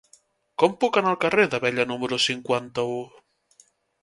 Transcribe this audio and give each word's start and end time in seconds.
Com 0.61 0.71
puc 0.83 0.97
anar 1.01 1.11
al 1.11 1.19
carrer 1.25 1.45
d'Abella 1.51 1.85
número 1.93 2.19
cinquanta-u? 2.27 2.97